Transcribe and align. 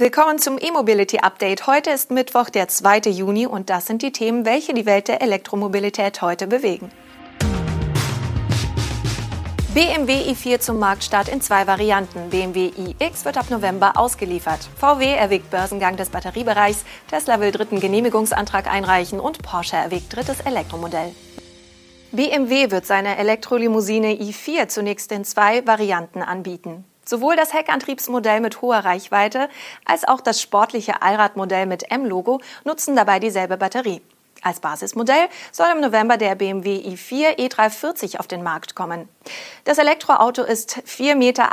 Willkommen 0.00 0.38
zum 0.38 0.56
E-Mobility 0.58 1.18
Update. 1.18 1.66
Heute 1.66 1.90
ist 1.90 2.10
Mittwoch, 2.10 2.48
der 2.48 2.68
2. 2.68 3.00
Juni 3.10 3.46
und 3.46 3.68
das 3.68 3.84
sind 3.84 4.00
die 4.00 4.12
Themen, 4.12 4.46
welche 4.46 4.72
die 4.72 4.86
Welt 4.86 5.08
der 5.08 5.20
Elektromobilität 5.20 6.22
heute 6.22 6.46
bewegen. 6.46 6.90
BMW 9.74 10.32
i4 10.32 10.58
zum 10.60 10.78
Marktstart 10.78 11.28
in 11.28 11.42
zwei 11.42 11.66
Varianten. 11.66 12.30
BMW 12.30 12.70
iX 12.98 13.26
wird 13.26 13.36
ab 13.36 13.50
November 13.50 13.98
ausgeliefert. 13.98 14.70
VW 14.78 15.04
erwägt 15.04 15.50
Börsengang 15.50 15.98
des 15.98 16.08
Batteriebereichs, 16.08 16.86
Tesla 17.10 17.38
will 17.38 17.52
dritten 17.52 17.78
Genehmigungsantrag 17.78 18.72
einreichen 18.72 19.20
und 19.20 19.42
Porsche 19.42 19.76
erwägt 19.76 20.16
drittes 20.16 20.40
Elektromodell. 20.40 21.14
BMW 22.10 22.70
wird 22.70 22.86
seine 22.86 23.18
Elektrolimousine 23.18 24.14
i4 24.14 24.68
zunächst 24.68 25.12
in 25.12 25.26
zwei 25.26 25.66
Varianten 25.66 26.22
anbieten. 26.22 26.86
Sowohl 27.10 27.34
das 27.34 27.52
Heckantriebsmodell 27.52 28.40
mit 28.40 28.62
hoher 28.62 28.84
Reichweite 28.84 29.48
als 29.84 30.06
auch 30.06 30.20
das 30.20 30.40
sportliche 30.40 31.02
Allradmodell 31.02 31.66
mit 31.66 31.90
M-Logo 31.90 32.40
nutzen 32.64 32.94
dabei 32.94 33.18
dieselbe 33.18 33.56
Batterie. 33.56 34.00
Als 34.42 34.60
Basismodell 34.60 35.28
soll 35.50 35.66
im 35.74 35.80
November 35.80 36.18
der 36.18 36.36
BMW 36.36 36.76
i4 36.76 37.36
E340 37.36 38.20
auf 38.20 38.28
den 38.28 38.44
Markt 38.44 38.76
kommen. 38.76 39.08
Das 39.64 39.78
Elektroauto 39.78 40.44
ist 40.44 40.82
4,78 40.86 41.16
Meter 41.16 41.48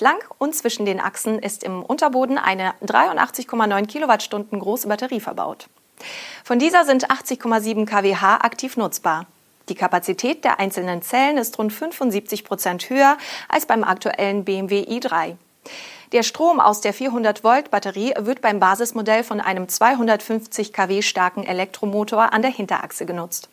lang 0.00 0.18
und 0.36 0.54
zwischen 0.54 0.84
den 0.84 1.00
Achsen 1.00 1.38
ist 1.38 1.64
im 1.64 1.82
Unterboden 1.82 2.36
eine 2.36 2.74
83,9 2.82 3.86
Kilowattstunden 3.86 4.60
große 4.60 4.88
Batterie 4.88 5.20
verbaut. 5.20 5.68
Von 6.44 6.58
dieser 6.58 6.84
sind 6.84 7.10
80,7 7.10 7.86
kWh 7.86 8.44
aktiv 8.44 8.76
nutzbar. 8.76 9.26
Die 9.68 9.74
Kapazität 9.74 10.44
der 10.44 10.58
einzelnen 10.58 11.02
Zellen 11.02 11.38
ist 11.38 11.58
rund 11.58 11.72
75 11.72 12.44
Prozent 12.44 12.90
höher 12.90 13.16
als 13.48 13.66
beim 13.66 13.84
aktuellen 13.84 14.44
BMW 14.44 14.82
i3. 14.82 15.36
Der 16.12 16.22
Strom 16.22 16.60
aus 16.60 16.80
der 16.80 16.92
400 16.92 17.42
Volt 17.42 17.70
Batterie 17.70 18.12
wird 18.18 18.42
beim 18.42 18.60
Basismodell 18.60 19.24
von 19.24 19.40
einem 19.40 19.68
250 19.68 20.72
kW 20.72 21.00
starken 21.00 21.44
Elektromotor 21.44 22.34
an 22.34 22.42
der 22.42 22.50
Hinterachse 22.50 23.06
genutzt. 23.06 23.48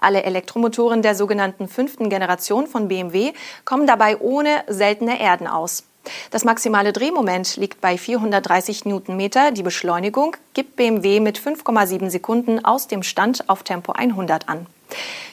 Alle 0.00 0.22
Elektromotoren 0.22 1.02
der 1.02 1.14
sogenannten 1.14 1.68
fünften 1.68 2.10
Generation 2.10 2.66
von 2.66 2.88
BMW 2.88 3.32
kommen 3.64 3.86
dabei 3.86 4.18
ohne 4.18 4.64
seltene 4.66 5.20
Erden 5.20 5.46
aus. 5.46 5.84
Das 6.30 6.44
maximale 6.44 6.92
Drehmoment 6.92 7.56
liegt 7.56 7.80
bei 7.80 7.98
430 7.98 8.84
Newtonmeter. 8.84 9.50
Die 9.50 9.62
Beschleunigung 9.62 10.36
gibt 10.54 10.76
BMW 10.76 11.20
mit 11.20 11.38
5,7 11.38 12.10
Sekunden 12.10 12.64
aus 12.64 12.86
dem 12.86 13.02
Stand 13.02 13.48
auf 13.48 13.62
Tempo 13.62 13.92
100 13.92 14.48
an. 14.48 14.66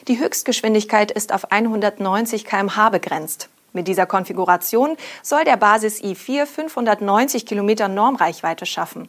Die 0.08 0.18
Höchstgeschwindigkeit 0.18 1.10
ist 1.10 1.32
auf 1.32 1.50
190 1.50 2.44
kmh 2.44 2.90
begrenzt. 2.90 3.48
Mit 3.72 3.88
dieser 3.88 4.06
Konfiguration 4.06 4.96
soll 5.22 5.44
der 5.44 5.56
Basis 5.56 6.02
i4 6.02 6.46
590 6.46 7.44
Kilometer 7.44 7.88
Normreichweite 7.88 8.64
schaffen. 8.64 9.08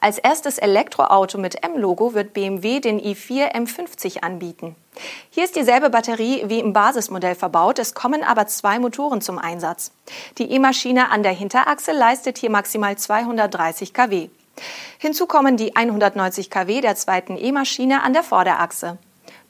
Als 0.00 0.18
erstes 0.18 0.58
Elektroauto 0.58 1.38
mit 1.38 1.64
M-Logo 1.64 2.14
wird 2.14 2.34
BMW 2.34 2.80
den 2.80 3.00
i4 3.00 3.54
M50 3.54 4.22
anbieten. 4.22 4.76
Hier 5.30 5.44
ist 5.44 5.56
dieselbe 5.56 5.90
Batterie 5.90 6.44
wie 6.46 6.60
im 6.60 6.72
Basismodell 6.72 7.34
verbaut, 7.34 7.78
es 7.78 7.94
kommen 7.94 8.22
aber 8.22 8.46
zwei 8.46 8.78
Motoren 8.78 9.20
zum 9.20 9.38
Einsatz. 9.38 9.90
Die 10.38 10.50
E-Maschine 10.50 11.10
an 11.10 11.22
der 11.22 11.32
Hinterachse 11.32 11.92
leistet 11.92 12.38
hier 12.38 12.50
maximal 12.50 12.96
230 12.96 13.92
kW. 13.92 14.28
Hinzu 14.98 15.26
kommen 15.26 15.56
die 15.56 15.74
190 15.74 16.50
kW 16.50 16.80
der 16.80 16.94
zweiten 16.94 17.36
E-Maschine 17.36 18.02
an 18.02 18.12
der 18.12 18.22
Vorderachse. 18.22 18.98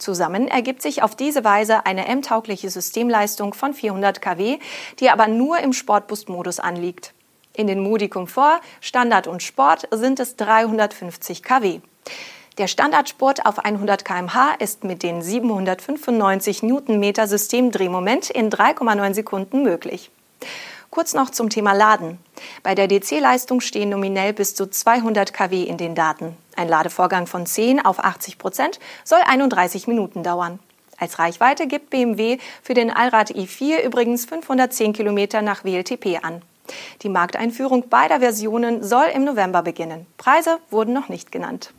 Zusammen 0.04 0.48
ergibt 0.48 0.82
sich 0.82 1.02
auf 1.02 1.16
diese 1.16 1.44
Weise 1.44 1.86
eine 1.86 2.06
M-taugliche 2.06 2.68
Systemleistung 2.68 3.54
von 3.54 3.72
400 3.72 4.20
kW, 4.20 4.58
die 5.00 5.08
aber 5.08 5.28
nur 5.28 5.60
im 5.60 5.72
Sportboost-Modus 5.72 6.60
anliegt. 6.60 7.14
In 7.54 7.68
den 7.68 7.80
Modi 7.80 8.10
Komfort, 8.10 8.60
Standard 8.82 9.26
und 9.26 9.42
Sport 9.42 9.88
sind 9.92 10.20
es 10.20 10.36
350 10.36 11.42
kW. 11.42 11.80
Der 12.58 12.66
Standardsport 12.66 13.46
auf 13.46 13.64
100 13.64 14.04
kmh 14.04 14.56
ist 14.58 14.84
mit 14.84 15.02
den 15.02 15.22
795 15.22 16.62
Newtonmeter 16.62 17.26
Systemdrehmoment 17.26 18.28
in 18.28 18.50
3,9 18.50 19.14
Sekunden 19.14 19.62
möglich. 19.62 20.10
Kurz 20.90 21.14
noch 21.14 21.30
zum 21.30 21.48
Thema 21.48 21.72
Laden. 21.72 22.18
Bei 22.62 22.74
der 22.74 22.88
DC-Leistung 22.88 23.62
stehen 23.62 23.88
nominell 23.88 24.34
bis 24.34 24.54
zu 24.54 24.68
200 24.68 25.32
kW 25.32 25.62
in 25.62 25.78
den 25.78 25.94
Daten. 25.94 26.36
Ein 26.56 26.68
Ladevorgang 26.68 27.26
von 27.26 27.46
10 27.46 27.84
auf 27.84 27.98
80 27.98 28.38
Prozent 28.38 28.78
soll 29.04 29.20
31 29.26 29.86
Minuten 29.86 30.22
dauern. 30.22 30.58
Als 30.98 31.18
Reichweite 31.18 31.66
gibt 31.66 31.90
BMW 31.90 32.38
für 32.62 32.74
den 32.74 32.90
Allrad 32.90 33.30
i4 33.30 33.82
übrigens 33.82 34.26
510 34.26 34.92
Kilometer 34.92 35.42
nach 35.42 35.64
WLTP 35.64 36.22
an. 36.22 36.42
Die 37.02 37.08
Markteinführung 37.08 37.88
beider 37.88 38.20
Versionen 38.20 38.82
soll 38.82 39.06
im 39.12 39.24
November 39.24 39.62
beginnen. 39.62 40.06
Preise 40.16 40.58
wurden 40.70 40.94
noch 40.94 41.08
nicht 41.08 41.30
genannt. 41.30 41.72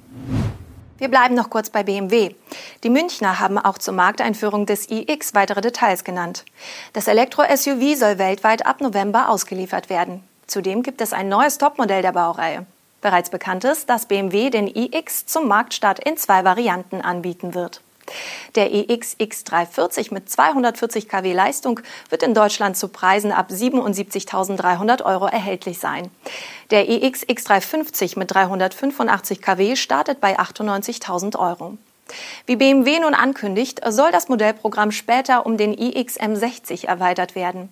Wir 0.98 1.10
bleiben 1.10 1.36
noch 1.36 1.50
kurz 1.50 1.70
bei 1.70 1.84
BMW. 1.84 2.36
Die 2.84 2.90
Münchner 2.90 3.40
haben 3.40 3.58
auch 3.58 3.78
zur 3.78 3.94
Markteinführung 3.94 4.66
des 4.66 4.90
iX 4.90 5.34
weitere 5.34 5.62
Details 5.62 6.04
genannt. 6.04 6.46
Das 6.94 7.08
Elektro-SUV 7.08 7.98
soll 7.98 8.18
weltweit 8.18 8.66
ab 8.66 8.80
November 8.80 9.30
ausgeliefert 9.30 9.90
werden. 9.90 10.24
Zudem 10.48 10.84
gibt 10.84 11.02
es 11.02 11.12
ein 11.12 11.28
neues 11.28 11.58
Topmodell 11.58 12.02
der 12.02 12.14
Baureihe. 12.14 12.66
Bereits 13.06 13.30
bekannt 13.30 13.64
ist, 13.66 13.88
dass 13.88 14.08
BMW 14.08 14.50
den 14.50 14.66
iX 14.66 15.28
zum 15.28 15.48
Marktstart 15.48 16.00
in 16.00 16.18
zwei 16.18 16.44
Varianten 16.44 17.02
anbieten 17.02 17.54
wird. 17.54 17.82
Der 18.56 18.74
EX 18.74 19.16
X340 19.20 20.12
mit 20.12 20.28
240 20.28 21.08
kW 21.08 21.32
Leistung 21.32 21.82
wird 22.10 22.24
in 22.24 22.34
Deutschland 22.34 22.78
zu 22.78 22.88
Preisen 22.88 23.32
ab 23.32 23.52
77.300 23.52 25.06
Euro 25.06 25.28
erhältlich 25.28 25.78
sein. 25.78 26.10
Der 26.72 26.90
EX 26.90 27.22
X350 27.22 28.18
mit 28.18 28.34
385 28.34 29.40
kW 29.40 29.76
startet 29.76 30.20
bei 30.20 30.40
98.000 30.40 31.38
Euro. 31.38 31.78
Wie 32.46 32.56
BMW 32.56 33.00
nun 33.00 33.14
ankündigt, 33.14 33.82
soll 33.88 34.12
das 34.12 34.30
Modellprogramm 34.30 34.92
später 34.92 35.46
um 35.46 35.58
den 35.58 35.74
iX 35.74 36.20
M60 36.20 36.86
erweitert 36.86 37.36
werden. 37.36 37.70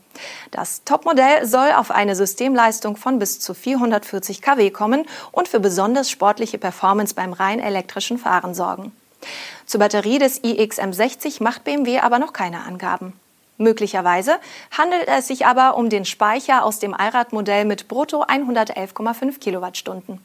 Das 0.51 0.83
Topmodell 0.83 1.45
soll 1.45 1.71
auf 1.71 1.91
eine 1.91 2.15
Systemleistung 2.15 2.97
von 2.97 3.19
bis 3.19 3.39
zu 3.39 3.53
440 3.53 4.41
kW 4.41 4.71
kommen 4.71 5.05
und 5.31 5.47
für 5.47 5.59
besonders 5.59 6.09
sportliche 6.09 6.57
Performance 6.57 7.13
beim 7.13 7.33
rein 7.33 7.59
elektrischen 7.59 8.17
Fahren 8.17 8.53
sorgen. 8.55 8.91
Zur 9.65 9.79
Batterie 9.79 10.19
des 10.19 10.43
iX-M60 10.43 11.41
macht 11.41 11.63
BMW 11.63 11.99
aber 11.99 12.19
noch 12.19 12.33
keine 12.33 12.61
Angaben. 12.61 13.13
Möglicherweise 13.57 14.39
handelt 14.75 15.07
es 15.07 15.27
sich 15.27 15.45
aber 15.45 15.77
um 15.77 15.89
den 15.89 16.05
Speicher 16.05 16.65
aus 16.65 16.79
dem 16.79 16.93
Allradmodell 16.93 17.65
mit 17.65 17.87
brutto 17.87 18.23
111,5 18.23 19.39
Kilowattstunden. 19.39 20.19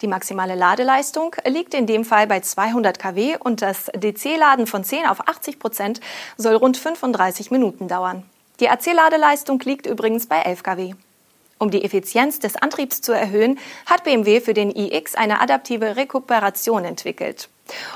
Die 0.00 0.06
maximale 0.06 0.54
Ladeleistung 0.54 1.34
liegt 1.44 1.74
in 1.74 1.86
dem 1.86 2.04
Fall 2.04 2.26
bei 2.28 2.40
200 2.40 2.98
kW 2.98 3.36
und 3.38 3.62
das 3.62 3.86
DC-Laden 3.86 4.66
von 4.66 4.84
10 4.84 5.06
auf 5.06 5.26
80 5.28 5.58
Prozent 5.58 6.00
soll 6.36 6.54
rund 6.54 6.76
35 6.76 7.50
Minuten 7.50 7.88
dauern. 7.88 8.22
Die 8.60 8.68
AC-Ladeleistung 8.68 9.60
liegt 9.60 9.86
übrigens 9.86 10.26
bei 10.26 10.40
11 10.40 10.62
kW. 10.62 10.94
Um 11.58 11.72
die 11.72 11.84
Effizienz 11.84 12.38
des 12.38 12.54
Antriebs 12.54 13.00
zu 13.00 13.12
erhöhen, 13.12 13.58
hat 13.86 14.04
BMW 14.04 14.40
für 14.40 14.54
den 14.54 14.70
iX 14.70 15.16
eine 15.16 15.40
adaptive 15.40 15.96
Rekuperation 15.96 16.84
entwickelt. 16.84 17.48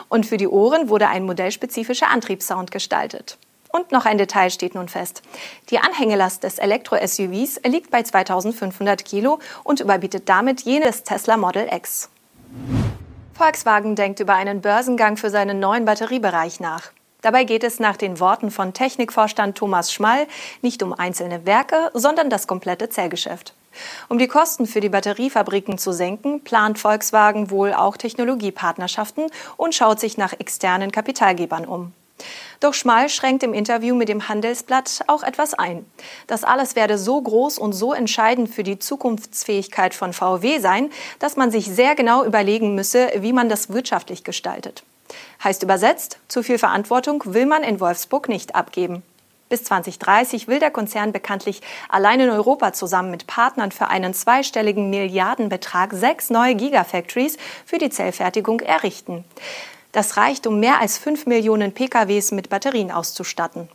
Und 0.08 0.26
für 0.26 0.36
die 0.36 0.48
Ohren 0.48 0.88
wurde 0.88 1.08
ein 1.08 1.24
modellspezifischer 1.24 2.10
Antriebssound 2.10 2.72
gestaltet. 2.72 3.38
Und 3.72 3.90
noch 3.90 4.04
ein 4.04 4.18
Detail 4.18 4.50
steht 4.50 4.74
nun 4.74 4.88
fest. 4.88 5.22
Die 5.70 5.78
Anhängelast 5.78 6.44
des 6.44 6.58
Elektro-SUVs 6.58 7.60
liegt 7.66 7.90
bei 7.90 8.02
2500 8.02 9.04
Kilo 9.04 9.38
und 9.64 9.80
überbietet 9.80 10.28
damit 10.28 10.60
jene 10.60 10.84
des 10.84 11.02
Tesla 11.04 11.38
Model 11.38 11.68
X. 11.72 12.10
Volkswagen 13.32 13.96
denkt 13.96 14.20
über 14.20 14.34
einen 14.34 14.60
Börsengang 14.60 15.16
für 15.16 15.30
seinen 15.30 15.58
neuen 15.58 15.86
Batteriebereich 15.86 16.60
nach. 16.60 16.92
Dabei 17.22 17.44
geht 17.44 17.64
es 17.64 17.80
nach 17.80 17.96
den 17.96 18.20
Worten 18.20 18.50
von 18.50 18.74
Technikvorstand 18.74 19.56
Thomas 19.56 19.92
Schmall 19.92 20.26
nicht 20.60 20.82
um 20.82 20.92
einzelne 20.92 21.46
Werke, 21.46 21.90
sondern 21.94 22.28
das 22.28 22.46
komplette 22.46 22.90
Zellgeschäft. 22.90 23.54
Um 24.08 24.18
die 24.18 24.26
Kosten 24.26 24.66
für 24.66 24.80
die 24.80 24.90
Batteriefabriken 24.90 25.78
zu 25.78 25.92
senken, 25.92 26.44
plant 26.44 26.78
Volkswagen 26.78 27.50
wohl 27.50 27.72
auch 27.72 27.96
Technologiepartnerschaften 27.96 29.28
und 29.56 29.74
schaut 29.74 29.98
sich 29.98 30.18
nach 30.18 30.34
externen 30.38 30.92
Kapitalgebern 30.92 31.64
um. 31.64 31.94
Doch 32.60 32.74
Schmal 32.74 33.08
schränkt 33.08 33.42
im 33.42 33.54
Interview 33.54 33.94
mit 33.94 34.08
dem 34.08 34.28
Handelsblatt 34.28 35.00
auch 35.06 35.22
etwas 35.22 35.54
ein. 35.54 35.84
Das 36.26 36.44
alles 36.44 36.76
werde 36.76 36.98
so 36.98 37.20
groß 37.20 37.58
und 37.58 37.72
so 37.72 37.92
entscheidend 37.92 38.48
für 38.48 38.62
die 38.62 38.78
Zukunftsfähigkeit 38.78 39.94
von 39.94 40.12
VW 40.12 40.58
sein, 40.58 40.90
dass 41.18 41.36
man 41.36 41.50
sich 41.50 41.66
sehr 41.66 41.94
genau 41.94 42.24
überlegen 42.24 42.74
müsse, 42.74 43.10
wie 43.16 43.32
man 43.32 43.48
das 43.48 43.70
wirtschaftlich 43.70 44.24
gestaltet. 44.24 44.84
Heißt 45.42 45.62
übersetzt, 45.62 46.18
zu 46.28 46.42
viel 46.42 46.58
Verantwortung 46.58 47.22
will 47.26 47.46
man 47.46 47.62
in 47.62 47.80
Wolfsburg 47.80 48.28
nicht 48.28 48.54
abgeben. 48.54 49.02
Bis 49.52 49.64
2030 49.64 50.48
will 50.48 50.60
der 50.60 50.70
Konzern 50.70 51.12
bekanntlich 51.12 51.60
allein 51.90 52.20
in 52.20 52.30
Europa 52.30 52.72
zusammen 52.72 53.10
mit 53.10 53.26
Partnern 53.26 53.70
für 53.70 53.88
einen 53.88 54.14
zweistelligen 54.14 54.88
Milliardenbetrag 54.88 55.92
sechs 55.92 56.30
neue 56.30 56.54
Gigafactories 56.54 57.36
für 57.66 57.76
die 57.76 57.90
Zellfertigung 57.90 58.60
errichten. 58.60 59.24
Das 59.92 60.16
reicht, 60.16 60.46
um 60.46 60.58
mehr 60.58 60.80
als 60.80 60.98
fünf 60.98 61.26
Millionen 61.26 61.72
PKWs 61.72 62.32
mit 62.32 62.48
Batterien 62.48 62.90
auszustatten. 62.90 63.68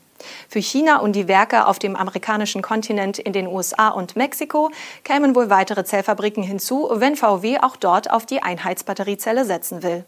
Für 0.50 0.60
China 0.60 0.98
und 0.98 1.14
die 1.14 1.28
Werke 1.28 1.68
auf 1.68 1.78
dem 1.78 1.96
amerikanischen 1.96 2.64
Kontinent 2.64 3.19
in 3.19 3.34
den 3.34 3.48
USA 3.48 3.90
und 3.90 4.16
Mexiko 4.16 4.72
kämen 5.04 5.36
wohl 5.36 5.52
weitere 5.52 5.86
Zellfabriken 5.86 6.44
hinzu, 6.44 6.90
wenn 6.92 7.16
VW 7.16 7.60
auch 7.60 7.75
dort 7.75 8.10
auf 8.10 8.25
die 8.25 8.42
Einheitsbatteriezelle 8.42 9.46
setzen 9.46 9.84
will. 9.84 10.06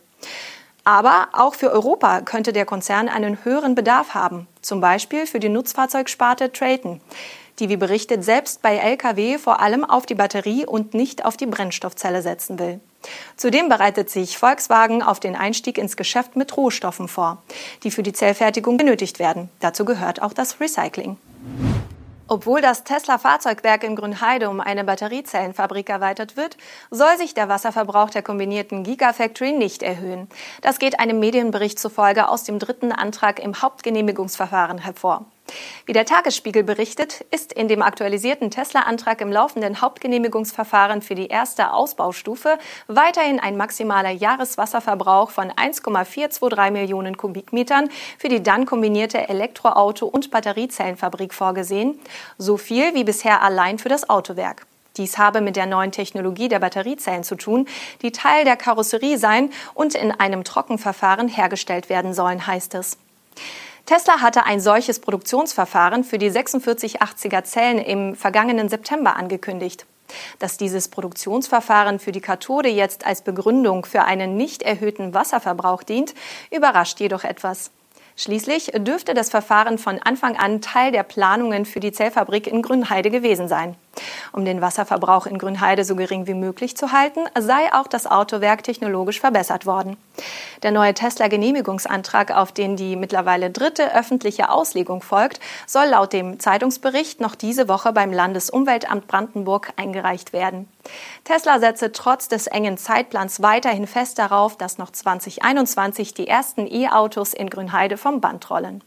Aber 0.84 1.30
auch 1.34 1.54
für 1.54 1.72
Europa 1.72 2.22
könnte 2.22 2.54
der 2.54 2.66
Konzern 2.66 3.10
einen 3.10 3.44
höheren 3.46 3.76
Bedarf 3.76 4.16
haben, 4.16 4.48
zum 4.64 4.82
Beispiel 4.82 5.28
für 5.28 5.40
die 5.40 5.50
Nutzfahrzeugsparte 5.50 6.52
Trayton, 6.52 7.02
die 7.60 7.70
wie 7.70 7.78
berichtet 7.78 8.24
selbst 8.24 8.64
bei 8.64 8.78
Lkw 8.78 9.38
vor 9.38 9.60
allem 9.60 9.84
auf 9.84 10.08
die 10.08 10.16
Batterie 10.16 10.66
und 10.66 10.96
nicht 10.96 11.26
auf 11.26 11.38
die 11.38 11.46
Brennstoffzelle 11.46 12.24
setzen 12.24 12.58
will. 12.58 12.80
Zudem 13.38 13.70
bereitet 13.70 14.10
sich 14.10 14.38
Volkswagen 14.38 15.02
auf 15.02 15.20
den 15.20 15.36
Einstieg 15.36 15.78
ins 15.78 15.98
Geschäft 15.98 16.36
mit 16.36 16.56
Rohstoffen 16.58 17.08
vor, 17.08 17.42
die 17.84 17.92
für 17.92 18.04
die 18.04 18.14
Zellfertigung 18.14 18.78
benötigt 18.78 19.20
werden. 19.20 19.50
Dazu 19.60 19.86
gehört 19.86 20.22
auch 20.22 20.34
das 20.34 20.60
Recycling. 20.60 21.18
Obwohl 22.32 22.62
das 22.62 22.84
Tesla-Fahrzeugwerk 22.84 23.84
in 23.84 23.96
Grünheide 23.96 24.52
um 24.52 24.62
eine 24.62 24.84
Batteriezellenfabrik 24.84 25.90
erweitert 25.90 26.38
wird, 26.38 26.58
soll 26.92 27.18
sich 27.18 27.34
der 27.34 27.50
Wasserverbrauch 27.50 28.12
der 28.12 28.22
kombinierten 28.22 28.84
Gigafactory 28.84 29.52
nicht 29.52 29.82
erhöhen. 29.82 30.28
Das 30.62 30.78
geht 30.78 31.00
einem 31.00 31.20
Medienbericht 31.20 31.80
zufolge 31.80 32.30
aus 32.30 32.44
dem 32.44 32.60
dritten 32.60 32.92
Antrag 32.92 33.40
im 33.40 33.64
Hauptgenehmigungsverfahren 33.64 34.78
hervor. 34.78 35.26
Wie 35.86 35.94
der 35.94 36.06
Tagesspiegel 36.06 36.64
berichtet, 36.64 37.26
ist 37.32 37.54
in 37.54 37.68
dem 37.68 37.82
aktualisierten 37.82 38.52
Tesla-Antrag 38.52 39.22
im 39.22 39.32
laufenden 39.32 39.82
Hauptgenehmigungsverfahren 39.82 41.02
für 41.02 41.16
die 41.16 41.28
erste 41.28 41.74
Ausbaustufe 41.74 42.58
weiterhin 42.88 43.40
ein 43.40 43.58
maximaler 43.58 44.12
Jahreswasserverbrauch 44.12 45.32
von 45.32 45.52
1,423 45.56 46.72
Millionen 46.72 47.18
Kubikmetern 47.18 47.90
für 48.18 48.30
die 48.30 48.44
dann 48.44 48.66
kombinierte 48.66 49.30
Elektroauto- 49.30 50.06
und 50.06 50.32
Batteriezellenfabrik 50.32 51.34
vorgesehen, 51.34 52.00
so 52.38 52.58
viel 52.58 52.94
wie 52.94 53.04
bisher 53.04 53.42
allein 53.42 53.80
für 53.80 53.90
das 53.90 54.10
Autowerk. 54.10 54.66
Dies 54.98 55.18
habe 55.18 55.42
mit 55.42 55.56
der 55.56 55.66
neuen 55.66 55.92
Technologie 55.92 56.50
der 56.50 56.60
Batteriezellen 56.60 57.24
zu 57.24 57.36
tun, 57.36 57.68
die 58.02 58.12
Teil 58.12 58.44
der 58.44 58.58
Karosserie 58.58 59.18
sein 59.18 59.52
und 59.74 59.96
in 59.96 60.12
einem 60.12 60.44
Trockenverfahren 60.44 61.28
hergestellt 61.28 61.90
werden 61.90 62.14
sollen, 62.14 62.46
heißt 62.46 62.76
es. 62.76 62.98
Tesla 63.90 64.22
hatte 64.22 64.46
ein 64.46 64.60
solches 64.60 65.00
Produktionsverfahren 65.00 66.04
für 66.04 66.20
die 66.20 66.30
4680er 66.30 67.44
Zellen 67.44 67.80
im 67.80 68.16
vergangenen 68.16 68.70
September 68.70 69.16
angekündigt. 69.16 69.88
Dass 70.38 70.58
dieses 70.58 70.90
Produktionsverfahren 70.90 71.98
für 71.98 72.12
die 72.12 72.22
Kathode 72.22 72.70
jetzt 72.70 73.08
als 73.08 73.24
Begründung 73.24 73.86
für 73.86 74.04
einen 74.04 74.38
nicht 74.38 74.62
erhöhten 74.62 75.16
Wasserverbrauch 75.16 75.82
dient, 75.82 76.14
überrascht 76.52 77.00
jedoch 77.00 77.24
etwas. 77.24 77.72
Schließlich 78.16 78.74
dürfte 78.76 79.16
das 79.16 79.32
Verfahren 79.32 79.80
von 79.80 79.98
Anfang 79.98 80.38
an 80.38 80.62
Teil 80.62 80.92
der 80.92 81.02
Planungen 81.02 81.66
für 81.66 81.80
die 81.80 81.92
Zellfabrik 81.92 82.46
in 82.46 82.62
Grünheide 82.62 83.10
gewesen 83.10 83.48
sein. 83.48 83.76
Um 84.32 84.46
den 84.46 84.62
Wasserverbrauch 84.62 85.26
in 85.26 85.38
Grünheide 85.38 85.84
so 85.84 85.96
gering 85.96 86.28
wie 86.28 86.34
möglich 86.34 86.78
zu 86.78 86.92
halten, 86.92 87.22
sei 87.40 87.74
auch 87.74 87.88
das 87.88 88.08
Autowerk 88.08 88.64
technologisch 88.64 89.20
verbessert 89.20 89.66
worden. 89.66 89.98
Der 90.64 90.72
neue 90.72 90.94
Tesla-Genehmigungsantrag, 90.94 92.32
auf 92.32 92.52
den 92.52 92.76
die 92.76 92.96
mittlerweile 92.96 93.50
dritte 93.50 93.96
öffentliche 93.96 94.50
Auslegung 94.50 95.02
folgt, 95.02 95.40
soll 95.66 95.88
laut 95.88 96.14
dem 96.14 96.40
Zeitungsbericht 96.40 97.22
noch 97.22 97.36
diese 97.36 97.68
Woche 97.68 97.94
beim 97.94 98.12
Landesumweltamt 98.12 99.08
Brandenburg 99.08 99.72
eingereicht 99.78 100.34
werden. 100.34 100.68
Tesla 101.24 101.60
setze 101.60 101.92
trotz 101.92 102.28
des 102.28 102.48
engen 102.48 102.78
Zeitplans 102.78 103.42
weiterhin 103.42 103.88
fest 103.88 104.20
darauf, 104.20 104.58
dass 104.58 104.78
noch 104.78 104.92
2021 104.92 106.14
die 106.14 106.28
ersten 106.28 106.68
E-Autos 106.68 107.34
in 107.34 107.50
Grünheide 107.50 107.98
vom 107.98 108.22
Band 108.22 108.50
rollen. 108.50 108.84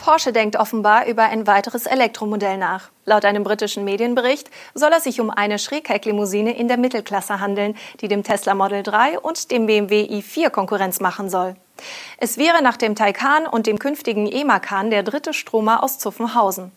Porsche 0.00 0.32
denkt 0.32 0.56
offenbar 0.56 1.06
über 1.06 1.24
ein 1.24 1.46
weiteres 1.46 1.84
Elektromodell 1.84 2.56
nach. 2.56 2.88
Laut 3.04 3.26
einem 3.26 3.44
britischen 3.44 3.84
Medienbericht 3.84 4.50
soll 4.72 4.90
es 4.96 5.04
sich 5.04 5.20
um 5.20 5.28
eine 5.28 5.58
Schräghecklimousine 5.58 6.56
in 6.56 6.68
der 6.68 6.78
Mittelklasse 6.78 7.38
handeln, 7.38 7.76
die 8.00 8.08
dem 8.08 8.22
Tesla 8.22 8.54
Model 8.54 8.82
3 8.82 9.18
und 9.18 9.50
dem 9.50 9.66
BMW 9.66 10.06
i4 10.06 10.48
Konkurrenz 10.48 11.00
machen 11.00 11.28
soll. 11.28 11.54
Es 12.18 12.38
wäre 12.38 12.62
nach 12.62 12.76
dem 12.76 12.94
Taycan 12.94 13.46
und 13.46 13.66
dem 13.66 13.78
künftigen 13.78 14.30
E-Macan 14.30 14.90
der 14.90 15.02
dritte 15.02 15.32
Stromer 15.32 15.82
aus 15.82 15.98
Zuffenhausen. 15.98 16.72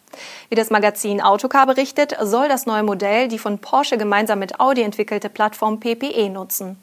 Wie 0.50 0.55
das 0.55 0.69
Magazin 0.69 1.21
Autocar 1.21 1.65
berichtet, 1.65 2.15
soll 2.21 2.47
das 2.47 2.65
neue 2.65 2.83
Modell 2.83 3.27
die 3.27 3.39
von 3.39 3.59
Porsche 3.59 3.97
gemeinsam 3.97 4.39
mit 4.39 4.59
Audi 4.59 4.81
entwickelte 4.81 5.29
Plattform 5.29 5.79
PPE 5.79 6.29
nutzen. 6.29 6.81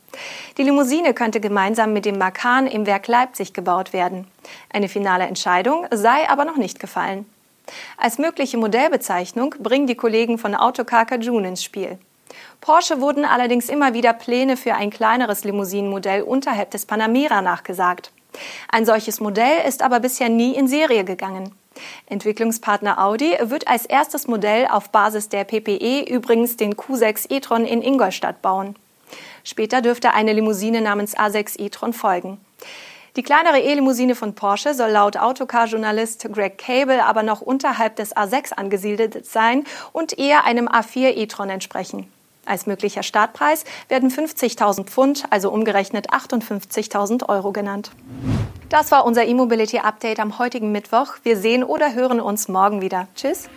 Die 0.59 0.63
Limousine 0.63 1.15
könnte 1.15 1.41
gemeinsam 1.41 1.93
mit 1.93 2.05
dem 2.05 2.19
Macan 2.19 2.67
im 2.67 2.87
Werk 2.87 3.07
Leipzig 3.07 3.53
gebaut 3.53 3.93
werden. 3.93 4.27
Eine 4.73 4.89
finale 4.89 5.25
Entscheidung 5.25 5.87
sei 5.91 6.29
aber 6.29 6.45
noch 6.45 6.57
nicht 6.57 6.81
gefallen. 6.81 7.27
Als 7.97 8.19
mögliche 8.19 8.57
Modellbezeichnung 8.57 9.55
bringen 9.59 9.87
die 9.87 9.95
Kollegen 9.95 10.39
von 10.39 10.55
Autocar 10.55 11.07
Cajun 11.07 11.45
ins 11.45 11.63
Spiel. 11.63 11.99
Porsche 12.61 13.01
wurden 13.01 13.25
allerdings 13.25 13.69
immer 13.69 13.95
wieder 13.95 14.13
Pläne 14.13 14.57
für 14.57 14.75
ein 14.75 14.91
kleineres 14.91 15.45
Limousinenmodell 15.45 16.23
unterhalb 16.23 16.71
des 16.71 16.87
Panamera 16.87 17.43
nachgesagt. 17.43 18.13
Ein 18.71 18.87
solches 18.87 19.21
Modell 19.21 19.67
ist 19.67 19.83
aber 19.83 20.01
bisher 20.01 20.29
nie 20.29 20.55
in 20.55 20.69
Serie 20.69 21.05
gegangen. 21.05 21.53
Entwicklungspartner 22.07 23.03
Audi 23.03 23.37
wird 23.43 23.69
als 23.69 23.87
erstes 23.87 24.27
Modell 24.27 24.67
auf 24.67 24.91
Basis 24.91 25.29
der 25.29 25.45
PPE 25.45 26.05
übrigens 26.09 26.57
den 26.57 26.75
Q6 26.75 27.33
e-tron 27.33 27.65
in 27.65 27.83
Ingolstadt 27.83 28.43
bauen. 28.43 28.77
Später 29.45 29.81
dürfte 29.81 30.13
eine 30.13 30.33
Limousine 30.33 30.81
namens 30.81 31.17
A6 31.17 31.59
e-tron 31.61 31.93
folgen. 31.93 32.39
Die 33.17 33.23
kleinere 33.23 33.59
E-Limousine 33.59 34.15
von 34.15 34.35
Porsche 34.35 34.75
soll 34.75 34.91
laut 34.91 35.17
Autocar-Journalist 35.17 36.29
Greg 36.33 36.59
Cable 36.59 37.05
aber 37.05 37.25
noch 37.25 37.41
unterhalb 37.41 37.97
des 37.97 38.15
A6 38.15 38.53
angesiedelt 38.53 39.27
sein 39.27 39.65
und 39.93 40.17
eher 40.19 40.45
einem 40.45 40.69
A4 40.69 41.17
e-tron 41.17 41.51
entsprechen. 41.51 42.11
Als 42.47 42.67
möglicher 42.67 43.03
Startpreis 43.03 43.65
werden 43.89 44.11
50.000 44.11 44.85
Pfund, 44.85 45.25
also 45.31 45.51
umgerechnet 45.51 46.11
58.000 46.11 47.29
Euro 47.29 47.53
genannt. 47.53 47.91
Das 48.69 48.91
war 48.93 49.05
unser 49.05 49.25
E-Mobility 49.27 49.79
Update 49.79 50.21
am 50.21 50.39
heutigen 50.39 50.73
Mittwoch. 50.73 51.15
Wir 51.23 51.37
sehen 51.37 51.65
oder 51.65 51.93
hören 51.93 52.21
uns 52.21 52.49
morgen 52.49 52.81
wieder. 52.81 53.09
Tschüss. 53.15 53.49